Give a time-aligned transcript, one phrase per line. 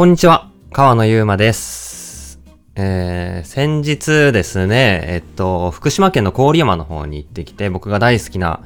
[0.00, 2.40] こんにちは、川野ゆうまです。
[2.74, 8.60] えー、先日ですね、えっと、福島県の郡山の方に行ってきて、僕が大好きな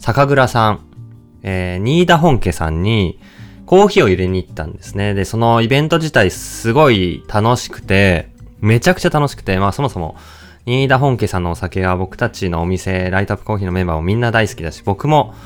[0.00, 0.80] 酒蔵さん、
[1.44, 3.20] えー、新田本家さんに
[3.66, 5.14] コーヒーを入れに行ったんですね。
[5.14, 10.16] で、そのイベント自体すごい楽しくて、めちゃくちゃ楽しくて、まあそもそも、
[10.66, 15.36] 新田本家さんのお酒は僕たちのお店、ライトアップコーヒーのメンバーもみんな大好きだし、僕も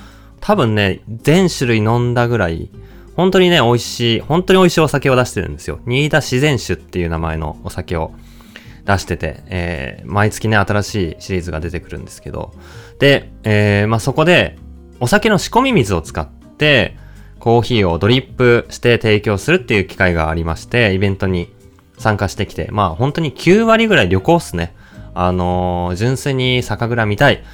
[0.40, 2.70] 多分ね、全種類飲んだぐらい、
[3.16, 5.80] 本当にね、美味しい、本当に美味しいお酒を出してるんですよ。
[5.86, 8.12] 新田自然酒っていう名前のお酒を
[8.84, 12.52] 出してて、えー、毎月ね、新しいシリーズが出てくるんですけど、
[12.98, 14.58] で、えー、まあ、そこで、
[15.00, 16.96] お酒の仕込み水を使って、
[17.38, 21.52] コーヒーをドリップして提供するっていう機会がありまして、イベントに
[21.98, 24.74] 参加してきて、まあ、本当に9割ぐらい旅行っすね。
[25.14, 27.44] あのー純粋に酒蔵見たい、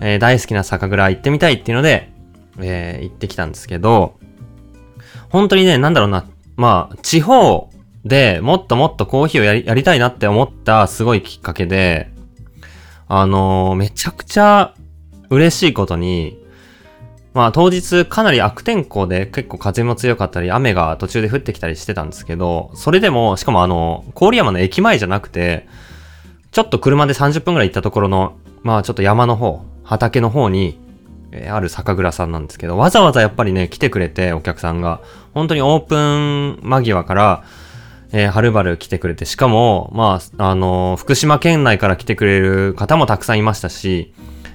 [0.00, 2.12] えー大好きな酒蔵行ってみたいっていうので、
[2.60, 4.18] えー行ってきたんですけど、
[5.30, 6.24] 本当にね、なんだろうな、
[6.56, 7.70] まあ、地方
[8.04, 12.10] でもっともっとコーヒーをやりやりたいなって思ったすごいきっかけで、
[13.06, 14.74] あのーめちゃくちゃ
[15.30, 16.38] 嬉しいことに、
[17.34, 25.68] まあ当日かなり悪天候で結構風も強かったり雨が途中で降ってきたりしてたんですけど、それでも、しかもあの、郡山の駅前じゃなくて、
[26.50, 30.78] ちょっと車で30分くらい行ったところの、まあちょっと山の方、畑の方に、
[31.32, 35.00] えある酒蔵さんなんですけど、わざわざやっぱりね、来てくれて、お客さんが。
[35.34, 37.44] 本当にオープン間際から、
[38.12, 44.14] えーはるばる来てくれて、しかも、まあ、あのー福島県内から来てくれる方もたくさんいましたし、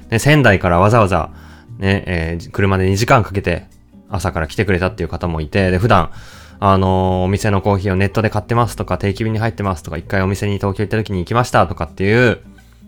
[0.10, 1.30] ね、仙台からわざわざ、
[1.78, 3.68] ね、えー車で2時間かけて、
[4.10, 6.12] 朝から来てくれたっていう方もいて、で、普段、
[6.60, 12.40] あのお店のコーヒーをネットで買ってますとか、定期便に入ってますとか、一回お店に東京行った時に行きましたとかっていう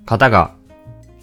[0.05, 0.55] 方が、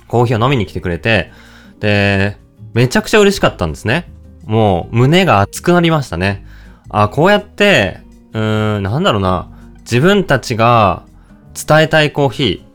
[0.07, 1.33] コーヒーを飲みに来てくれて、
[1.81, 2.37] で、
[2.75, 4.11] めちゃくちゃ嬉しかったんですね。
[4.45, 6.45] もう、胸が熱くなりましたね。
[6.89, 8.01] あ、こうやって、
[8.33, 11.05] うーん、なんだろうな、自分たちが
[11.55, 12.73] 伝えたいコーヒー、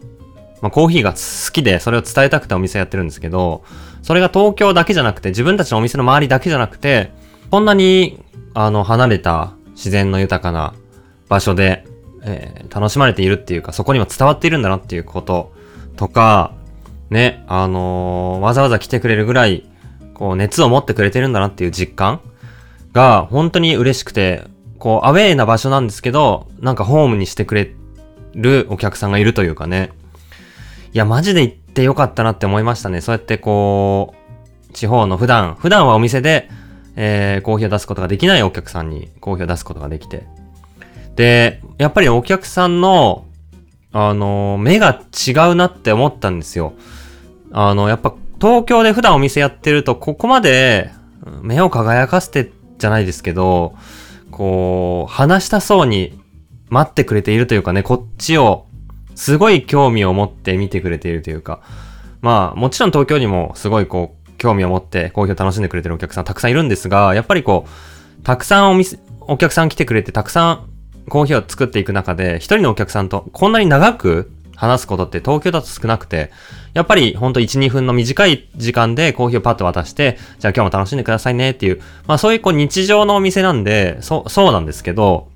[0.62, 3.63] まあ、コーヒーが好きで、それを伝えたくてお店やってるんですけど、
[4.02, 7.12] それが東京だけじゃなくて、自分たちのお店の周りだけじゃなくて、
[7.52, 10.74] こんなに、あの、離れた自然の豊かな
[11.29, 11.85] 場所で、
[12.24, 15.53] えー楽しまれているっていうか、そこにも伝わっているんだなっていうこと
[15.96, 16.53] とか、
[17.09, 19.68] ね、あのーわざわざ来てくれるぐらい、
[20.17, 22.22] こう、熱を持ってくれてるんだなっていう実感
[22.91, 24.45] が、本当に嬉しくて、
[24.79, 27.72] こう、アウェーな場所なんですけど、なんかホームにしてくれ
[28.33, 29.91] るお客さんがいるというかね。
[30.91, 33.00] いや、マジで行ってよかったなって思いましたね。
[33.01, 34.16] そうやってこ
[34.69, 36.49] う、地方の普段、普段はお店で、
[36.95, 40.25] えー、コーヒーを出すことができないお客さんにコーヒーを出すことができて。
[41.16, 43.25] で、やっぱりお客さんの、
[43.91, 46.73] あの、目が違うなって思ったんですよ。
[47.51, 50.92] あの、やっぱ東京で普段お店やってると、ここまで
[51.42, 53.75] 目を輝かせてじゃないですけど、
[54.31, 56.20] こう、話したそうに
[56.70, 58.66] 待ってくれているというかね、こっちを
[59.16, 61.62] すごい興味を持って見てくれているというか、
[62.22, 70.70] まあ、もちろん東京にもすごいこう、興味を持ってコーヒーを楽しんでくれてるお客さんたくさんいるんですが、やっぱりこう、たくさんお店、お客さん来てくれて、たくさん
[71.09, 76.31] コーヒーを作っていく中で、一人のお客さんとこんなに長く話すことって東京だと少なくて、
[76.78, 85.32] やっぱりほんと1、2分の短い時間でコーヒーをパッと渡して、じゃあ今日も楽しんでくださいねっていう、まあそういうこう日常のお店なんで、そう、そうなんですけど、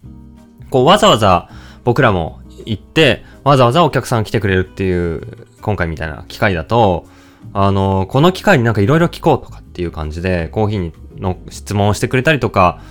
[0.70, 1.50] こうわざわざ
[1.84, 7.08] 僕らも行って、わざわざお客さん来てくれるっていう、今回みたいな機会だと、
[7.54, 12.82] あの、この機会になんかいろいろ聞こうとかっていう感じで、コーヒーの質問をしてくれたりとか、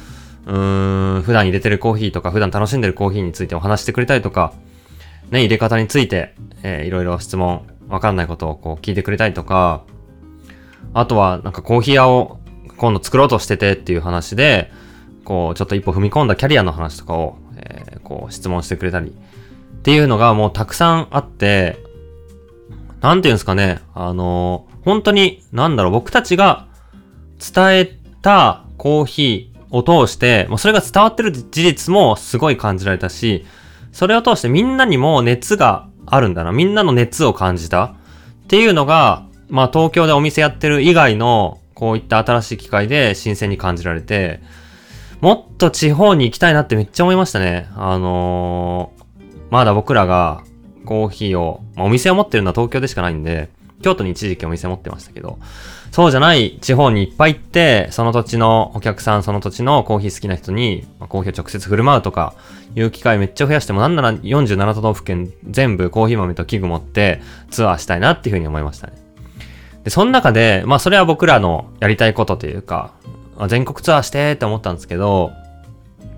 [0.47, 4.53] うーん、普段入れてるコーヒーとか、普段楽しんでるコーヒーについてお話してくれたりとか、
[5.31, 6.35] ね、入れ方について、
[6.65, 9.85] えーいろいろ質問、わかんないことをこう聞いてくれたりとか、
[10.95, 12.41] あとはなんかコーヒー屋を
[12.77, 14.73] 今度作ろうとしててっていう話で、
[15.25, 19.13] こう、ちょっと一歩踏み込んだキャリアの話とかを、えーこう質問してくれたり、っ
[19.83, 21.79] ていうのがもうたくさんあって、
[23.01, 26.67] なんていうんですかね、あのー本当に、なんだろう、僕たちが
[27.39, 33.45] 伝えたコーヒーを通して、もうそれが伝わってる事実もすごい感じられたし、
[33.93, 37.93] それを通してみんなにも熱があるんだな、みんなの熱を感じたっ
[38.49, 44.41] ていうのが、まあ東京でお店やってる以外の、こういった新しい機会で新鮮に感じられて、
[45.21, 47.69] もっと地方に行きたいなってめっちゃ思いましたね。
[47.75, 49.01] あのー
[49.51, 50.45] まだ僕らが
[50.87, 53.51] コーヒーを、まあ、お店を持ってるのは東京でしかないんで、
[53.83, 55.39] 京都に一時期お店持ってましたけど、
[55.91, 62.35] そうじゃない地方にいっぱい行って、その土地のお客さん、その土地のコーヒー好きな人に、まあコーヒーを直接振る舞うとか、
[62.77, 68.93] いう機会めっちゃ増やしても、なんなら47都道府県全部コーヒー豆と器具持ってツアーしたいなっていうふうに思いましたね。
[69.83, 72.93] で、その中で、まあそれは僕らのやりたいことというか、
[73.37, 75.33] ま全国ツアーしてって思ったんですけど、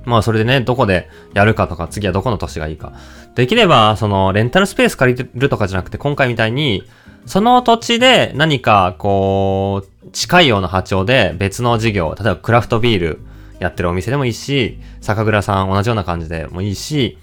[0.05, 2.93] まあそれでね、どこでやるかとか、次はどこの都市がいいか。
[3.35, 6.85] できれば、その、レンタルスペース借りるとかじゃなくて、今回みたいに、
[7.27, 13.21] その土地で何か、こう、近いような波長で別の事業、例えばクラフトビール
[13.61, 17.19] やってるお店でもいいし、酒蔵さん同じような感じでもいいし、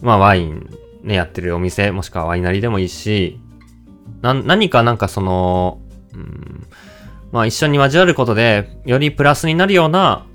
[0.00, 0.68] まあワイン
[1.02, 3.40] ね、やってるお店、もしくはワイナリーでもいいし、
[4.20, 5.80] な、何かなんかその、
[6.14, 6.66] うん、
[7.32, 10.26] まあ一緒に交わることで、よりプラスになるような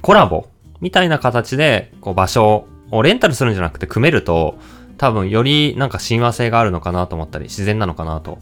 [0.00, 0.48] コラボ
[0.80, 4.58] みたいな形で、こう場所をレンタルするんじゃなくて組めると、
[4.96, 8.38] 多分よりなんか親和性があるのかなと思ったり、自然なのかなと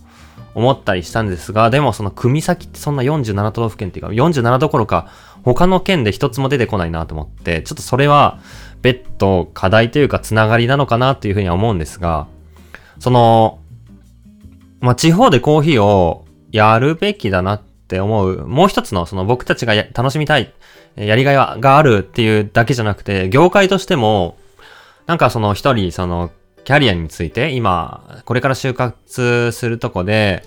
[0.55, 5.11] 思ったりしたんですが、でもその組先ってそんな47都道府県っていうか、47どころか
[5.45, 8.41] 他の県で一つも出てこないなと思って、ちょっとそれは
[8.83, 12.27] 別途課題というかつながりなのかなっていうふうには思うんですが、
[12.99, 13.59] その、
[14.81, 20.55] まあ、地方でコーヒーをやるべきだなって思う、もう一つのその僕たちが楽しみたい
[20.97, 24.37] やりがいがあるっていうだけじゃなくて、業界としても、
[25.07, 26.31] なんかその一人、その、
[26.65, 30.43] キャリアについて、今、これから就活するとこで、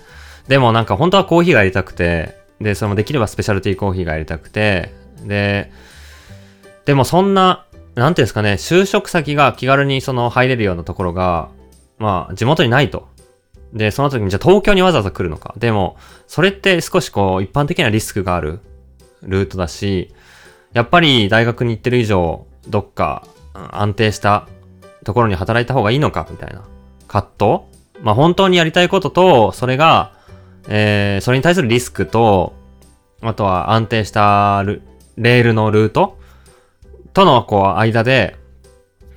[0.49, 4.93] でもなんか本当はコーヒーがやりたくて、で、そのできればスペシャルティーコーヒーがやりたくて、
[5.23, 5.71] で、
[6.85, 11.49] でもそんな、なんていうんですかね、就職先が気軽にその入れるようなところが、
[11.99, 13.07] まあ、地元にないと。
[13.73, 15.53] で、その時にじゃあ東京にわざわざ来るのか。
[15.57, 15.97] でも、
[16.27, 18.59] それって少しこう、一般的なリスクがある
[19.21, 20.13] ルートだし、
[20.73, 24.47] やっぱり大学に行ってる以上、どっか安定した
[25.03, 26.63] ところに働いた方がいいのかみたいな。
[27.07, 28.03] 葛藤？
[28.03, 30.13] まあ本当にやりたいことと、それが、
[30.67, 32.53] えー、それに対するリスクと、
[33.21, 36.17] あとは安定したレールのルート？
[37.13, 38.37] とのこう間で、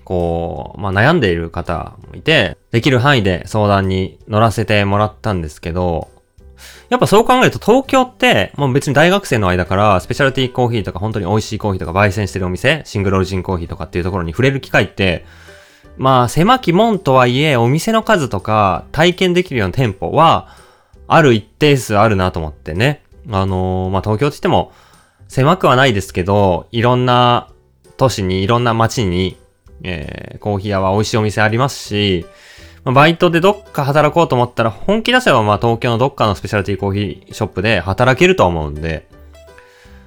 [0.04, 6.08] こう、まあ悩んでいる方もいて、できる範囲で相談に乗らせてもらったんですけど、
[6.88, 15.24] やっぱそう考えると東京って、もう別に大学生の間からスペシャルティーコーヒーとか本当に美味しいコーヒーとか焙煎してるお店、シングルオリジンコーヒーとかっていうところに触れる機会って、
[15.96, 20.48] まあ狭き門とはいえお店の数とか体験できるような店舗は
[21.06, 23.02] ある一定数あるなと思ってね。
[23.30, 24.72] あのー、まあ東京って言っても
[25.28, 27.48] 狭くはないですけど、いろんな
[27.96, 29.36] 都市にいろんな街に、
[29.82, 32.26] えー、コーヒー屋は美味しいお店ありますし、
[32.84, 39.06] まバイトでどっか働こうと思ったら、本気出せばまあ東京のどっかのスペシャルティーコーヒーショップで働けると思うんで、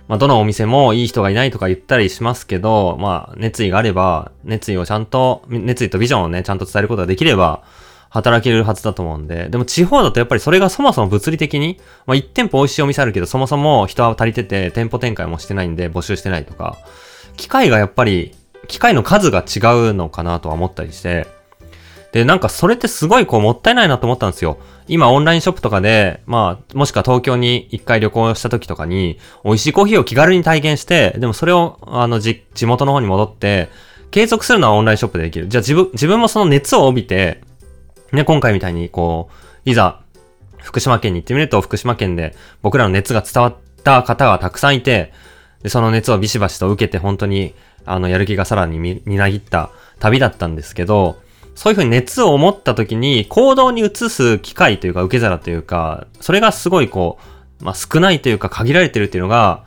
[0.08, 7.64] まあどのお店もいい人がいないとか言ったりしますけど、まあ熱意があれば、熱意をちゃんと、熱意とビジョンをね、ちゃんと伝えることができれば、
[8.10, 16.78] 働けるはずだと思うんで、でも地方だとやっぱりそれがそもそも物理的に、まあ1店舗美味しいお店あるけど、そもそも人は足りてて、店舗展開もしてないんで募集してないとか、
[17.38, 18.34] 機械がやっぱり、
[18.68, 19.60] 機械の数が違
[19.92, 21.28] うのかなとは思ったりして、
[22.16, 24.58] で、なんかそれってすごいこうもったいないなと思ったんですよ。
[24.88, 33.68] 今オンラインショップとかで、まあ、もしくは東京に一回旅行した時とかに、美味しいコーヒーを気軽に体験して、でもそれを、あの、じ、地元の方に戻って、
[34.12, 35.50] 継続するのはオンラインショップでできる。
[35.50, 37.42] じゃあ自分、自分もその熱を帯びて、
[38.14, 39.30] ね、今回みたいにこ
[39.66, 40.00] う、いざ、
[40.60, 45.12] 福島県に行ってみると、福島県で僕らの熱が伝わった方がたくさんいて、
[45.64, 49.70] でその熱をビシバシと受けて本当に、あの、やる気がさらにみ、みなぎった
[50.00, 51.25] 旅だったんですけど、
[51.56, 57.18] そういうふうに熱を持った時に行動に移す機会というか受け皿というか、それがすごいこ
[57.62, 59.64] う、まあ、少ないというか限られてるっていうのが、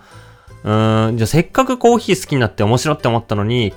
[0.65, 3.73] うーん、じゃあせっかくコーヒー好きになって面白って思ったのに、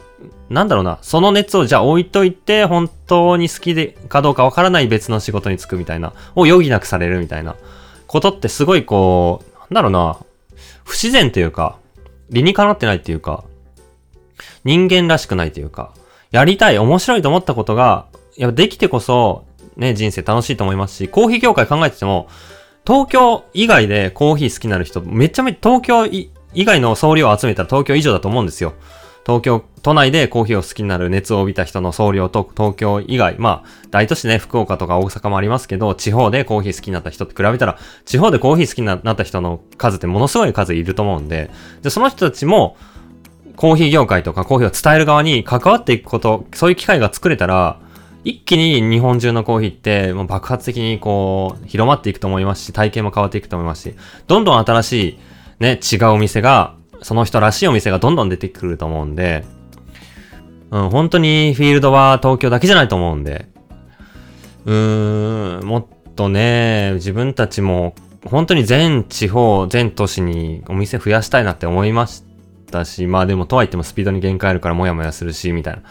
[0.50, 7.56] なんだろうな、その熱をじゃあ置いといて、本当に好きでかどうかわからない別の仕事に就くみたいな、を余儀なくされるみたいな
[8.08, 10.18] ことってすごいこう、なんだろうな、
[10.84, 11.78] 不自然というか、
[12.30, 13.46] 理にかなってないっていうか、
[14.66, 15.94] 人間らしくないというか、
[16.32, 18.08] やりたい、面白いと思ったことが、
[18.38, 19.46] やっぱできてこそ、
[19.76, 22.28] ね、人生楽しいと思いますし、コーヒー業界考えてても、
[22.88, 28.74] 東京以外でコーヒー好きになる人、めちゃめちゃ東京以外の総量を集めたら東京以上だと思うんですよ。
[29.26, 42.78] 東京都内でコーヒーを好きになる熱を帯びた人の総量と東京以外、まあ、大都市ね、福岡とか大阪もありますけど、地方でコーヒー好きになった人って比べたら、地方でコーヒー好きになった人の数ってものすごい数いると思うんで、で、その人たちも、
[43.56, 47.80] コーヒー業界とかコーヒーを伝える側に関わっていくこと、そういう機会が作れたら、
[48.24, 53.96] 一気に日本中のコーヒーってもう爆発的にこう広まっていくと思いますし、体験も変わっていくと思いますし、
[54.28, 55.20] どんどん新しい
[55.60, 59.44] ね、違うお店が、その人らしいお店がどんどん出てくると思うんで、
[60.70, 63.48] うん、本当にフィールドは東京だけじゃないと思うんで、
[64.66, 72.31] うーん、もっとね、自分たちも本当に全地方、全都市にお店増やしたいなって思いました
[72.72, 75.84] たし、まあでもとはいってもスピードに限界あるからモヤモヤするし、みたいな。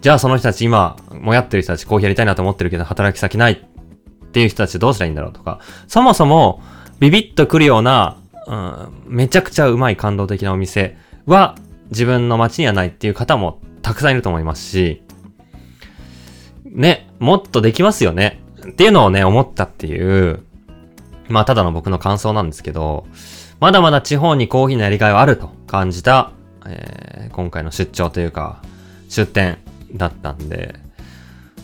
[0.00, 6.62] じゃあその人たち今、もやってる人たちコーヒーやりたいなと思ってるけど働き先ないっていう人たちどうしたらいいんだろうとか、そもそも
[7.00, 10.96] ビビッとくるような、うん、めちゃくちゃうまい感動的なお店
[11.26, 11.56] は
[11.90, 15.02] 自分の街にはないっていう方もたくさんいると思いますし、
[16.64, 18.40] ね、もっとできますよね。
[18.68, 20.44] っていうのをね、思ったっていう、
[21.28, 23.06] まあ、ただの僕の感想なんですけど、
[23.60, 26.32] まだまだ地方にコーヒーのやりがいはあると感じた、
[26.66, 28.62] えー、今回の出張というか、
[29.08, 29.58] 出店
[29.94, 30.76] だったんで、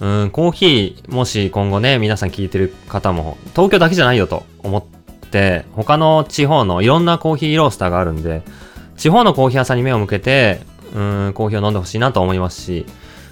[0.00, 4.84] うん、コーヒー、もし今後ね、皆さん聞いてる方も、東京だけじゃないよと思っ
[5.30, 8.42] て、他の地方のいろんなコーヒーロースターがあるんで、
[8.98, 10.60] 地方のコーヒー屋さんに目を向けて、
[10.94, 12.84] うん、コーヒーを飲んでほしいなと思いますし、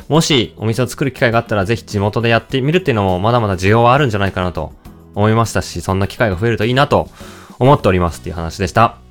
[0.08, 4.72] もしお店を作る機会があったらぜひ地元でやってみるっていうのもまだまだ需要はあるんじゃないかなと
[5.14, 7.10] 思いましたし、そんな機会が増えるといいなと
[7.64, 9.03] 思っておりますっていう話でした。